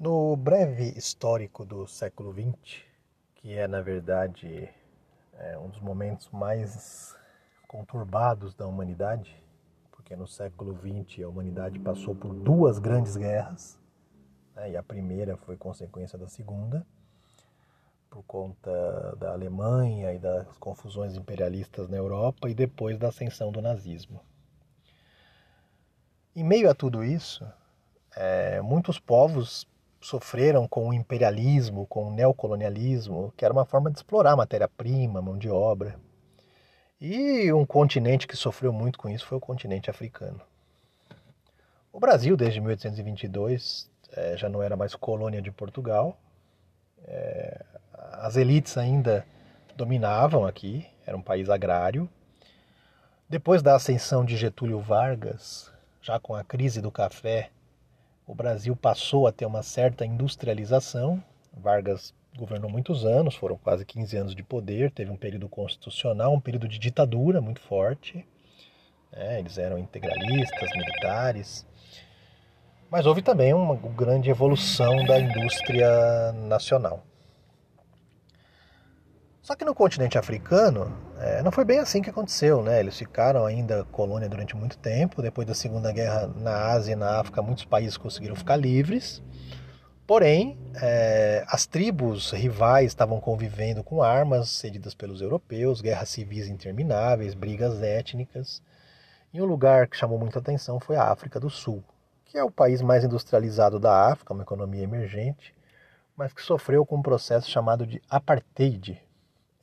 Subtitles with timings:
[0.00, 2.80] No breve histórico do século XX,
[3.34, 4.66] que é na verdade
[5.34, 7.14] é um dos momentos mais
[7.68, 9.36] conturbados da humanidade,
[9.92, 13.78] porque no século XX a humanidade passou por duas grandes guerras,
[14.56, 16.86] né, e a primeira foi consequência da segunda,
[18.08, 23.60] por conta da Alemanha e das confusões imperialistas na Europa e depois da ascensão do
[23.60, 24.24] nazismo.
[26.34, 27.46] Em meio a tudo isso,
[28.16, 29.68] é, muitos povos
[30.00, 35.36] sofreram com o imperialismo, com o neocolonialismo, que era uma forma de explorar matéria-prima, mão
[35.36, 35.96] de obra.
[37.00, 40.40] E um continente que sofreu muito com isso foi o continente africano.
[41.92, 46.16] O Brasil, desde 1822, é, já não era mais colônia de Portugal.
[47.04, 47.64] É,
[48.12, 49.26] as elites ainda
[49.76, 52.08] dominavam aqui, era um país agrário.
[53.28, 55.72] Depois da ascensão de Getúlio Vargas,
[56.02, 57.50] já com a crise do café
[58.30, 61.20] o Brasil passou a ter uma certa industrialização.
[61.52, 66.40] Vargas governou muitos anos, foram quase 15 anos de poder, teve um período constitucional, um
[66.40, 68.24] período de ditadura muito forte.
[69.12, 71.66] É, eles eram integralistas, militares.
[72.88, 77.04] Mas houve também uma grande evolução da indústria nacional.
[79.50, 82.78] Só que no continente africano é, não foi bem assim que aconteceu, né?
[82.78, 85.20] Eles ficaram ainda colônia durante muito tempo.
[85.20, 89.20] Depois da Segunda Guerra na Ásia e na África, muitos países conseguiram ficar livres.
[90.06, 97.34] Porém, é, as tribos rivais estavam convivendo com armas cedidas pelos europeus, guerras civis intermináveis,
[97.34, 98.62] brigas étnicas.
[99.34, 101.82] E um lugar que chamou muita atenção foi a África do Sul,
[102.24, 105.52] que é o país mais industrializado da África, uma economia emergente,
[106.16, 109.09] mas que sofreu com um processo chamado de apartheid,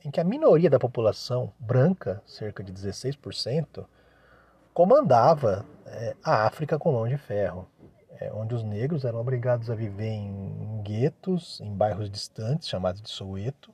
[0.04, 3.84] em que a minoria da população branca, cerca de 16%,
[4.72, 7.68] comandava é, a África com mão de ferro,
[8.20, 13.10] é, onde os negros eram obrigados a viver em, guetos, em bairros distantes, chamados de
[13.10, 13.72] Soweto.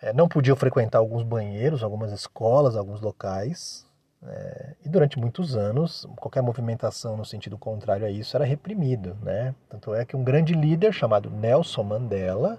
[0.00, 3.86] É, não podiam frequentar alguns banheiros, algumas escolas, alguns locais.
[4.22, 9.16] É, e durante muitos anos, qualquer movimentação no sentido contrário a isso era reprimido.
[9.22, 9.54] Né?
[9.68, 12.58] Tanto é que um grande líder chamado Nelson Mandela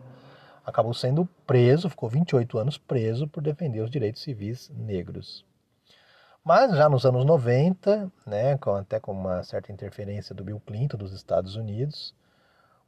[0.65, 5.45] acabou sendo preso, ficou 28 anos preso por defender os direitos civis negros.
[6.43, 11.13] Mas já nos anos 90, né, até com uma certa interferência do Bill Clinton dos
[11.13, 12.15] Estados Unidos,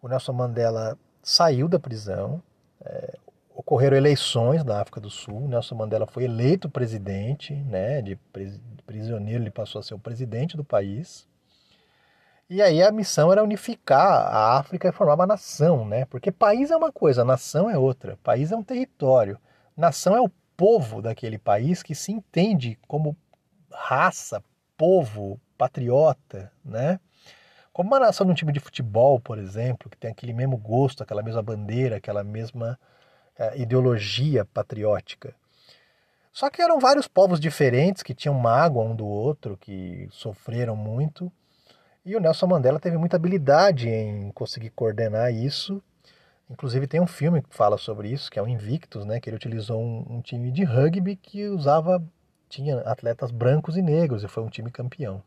[0.02, 2.42] o Nelson Mandela saiu da prisão,
[2.82, 3.18] é,
[3.56, 8.18] ocorreram eleições na África do Sul, Nelson Mandela foi eleito presidente, né, de
[8.86, 11.28] prisioneiro ele passou a ser o presidente do país,
[12.50, 16.06] e aí a missão era unificar a África e formar uma nação, né?
[16.06, 18.18] Porque país é uma coisa, nação é outra.
[18.24, 19.40] País é um território.
[19.76, 23.18] Nação é o povo daquele país que se entende como
[23.72, 24.44] raça,
[24.78, 27.00] povo, patriota, né?
[27.72, 31.02] Como uma nação de um time de futebol, por exemplo, que tem aquele mesmo gosto,
[31.02, 32.80] aquela mesma bandeira, aquela mesma
[33.38, 35.34] é, ideologia patriótica.
[36.32, 41.32] Só que eram vários povos diferentes que tinham mágoa um do outro, que sofreram muito.
[42.06, 45.82] E o Nelson Mandela teve muita habilidade em conseguir coordenar isso.
[46.50, 49.20] Inclusive tem um filme que fala sobre isso, que é o Invictus, né?
[49.20, 52.04] Que ele utilizou um, um time de rugby que usava
[52.50, 55.24] tinha atletas brancos e negros e foi um time campeão.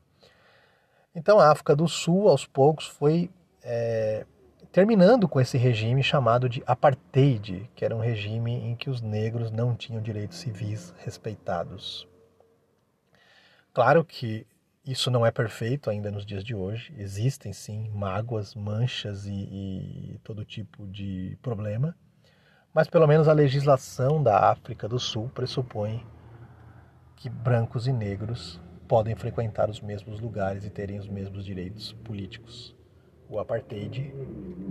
[1.14, 3.30] Então a África do Sul, aos poucos, foi
[3.64, 4.24] é,
[4.70, 9.50] terminando com esse regime chamado de apartheid, que era um regime em que os negros
[9.50, 12.06] não tinham direitos civis respeitados.
[13.72, 14.46] Claro que
[14.86, 16.94] isso não é perfeito ainda nos dias de hoje.
[16.96, 21.96] Existem sim mágoas, manchas e, e, todo tipo de problema.
[22.72, 26.06] Mas pelo menos a legislação da África do Sul pressupõe
[27.16, 32.76] que brancos e negros podem frequentar os mesmos lugares e terem os mesmos direitos políticos.
[33.28, 34.14] O apartheid,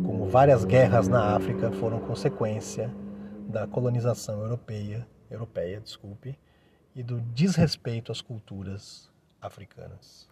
[0.06, 2.90] como várias guerras na África, foram consequência
[3.50, 6.40] da colonização europeia, europeia, desculpe,
[6.96, 9.14] e do desrespeito às culturas
[9.45, 10.23] africanas.